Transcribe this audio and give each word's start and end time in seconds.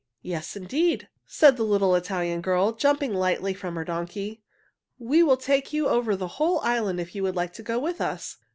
"Yes, 0.23 0.55
indeed!" 0.55 1.09
said 1.27 1.57
the 1.57 1.63
little 1.63 1.93
Italian 1.93 2.41
girl, 2.41 2.71
jumping 2.71 3.13
lightly 3.13 3.53
from 3.53 3.75
her 3.75 3.85
donkey. 3.85 4.41
"We 4.97 5.21
will 5.21 5.37
take 5.37 5.73
you 5.73 5.87
over 5.87 6.13
our 6.13 6.27
whole 6.27 6.59
island 6.61 6.99
if 6.99 7.13
you 7.13 7.21
would 7.21 7.35
like 7.35 7.53
to 7.53 7.61
go 7.61 7.77
with 7.77 8.01
us." 8.01 8.37